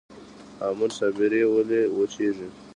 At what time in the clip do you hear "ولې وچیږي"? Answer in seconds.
1.53-2.47